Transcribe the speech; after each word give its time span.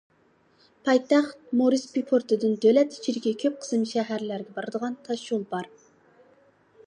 پايتەخت 0.87 1.51
مورېسبى 1.59 2.01
پورتىدىن 2.11 2.55
دۆلەت 2.65 2.97
ئىچىدىكى 2.97 3.35
كۆپ 3.45 3.61
قىسىم 3.65 3.85
شەھەرلەرگە 3.93 4.57
بارىدىغان 4.57 4.99
تاش 5.09 5.27
يول 5.35 5.47
بار. 5.55 5.71